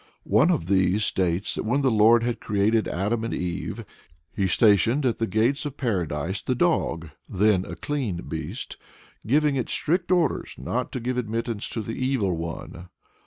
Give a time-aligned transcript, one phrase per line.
[0.25, 3.85] One of these states that when the Lord had created Adam and Eve,
[4.35, 8.77] he stationed at the gates of Paradise the dog, then a clean beast,
[9.27, 12.89] giving it strict orders not to give admittance to the Evil One.